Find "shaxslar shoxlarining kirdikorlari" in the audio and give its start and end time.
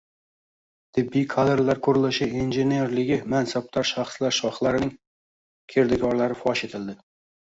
3.89-6.39